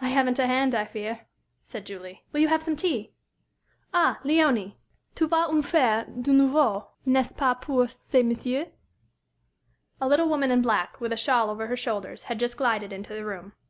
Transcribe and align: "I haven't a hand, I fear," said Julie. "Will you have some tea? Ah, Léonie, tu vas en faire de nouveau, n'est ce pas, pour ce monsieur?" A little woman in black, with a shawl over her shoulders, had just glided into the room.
"I 0.00 0.08
haven't 0.08 0.38
a 0.38 0.46
hand, 0.46 0.74
I 0.74 0.86
fear," 0.86 1.26
said 1.64 1.84
Julie. 1.84 2.24
"Will 2.32 2.40
you 2.40 2.48
have 2.48 2.62
some 2.62 2.76
tea? 2.76 3.12
Ah, 3.92 4.18
Léonie, 4.24 4.76
tu 5.14 5.28
vas 5.28 5.50
en 5.50 5.60
faire 5.60 6.06
de 6.06 6.32
nouveau, 6.32 6.86
n'est 7.04 7.28
ce 7.28 7.34
pas, 7.34 7.56
pour 7.60 7.86
ce 7.90 8.22
monsieur?" 8.24 8.68
A 10.00 10.08
little 10.08 10.30
woman 10.30 10.50
in 10.50 10.62
black, 10.62 10.98
with 10.98 11.12
a 11.12 11.16
shawl 11.18 11.50
over 11.50 11.66
her 11.66 11.76
shoulders, 11.76 12.22
had 12.22 12.40
just 12.40 12.56
glided 12.56 12.90
into 12.90 13.12
the 13.12 13.22
room. 13.26 13.52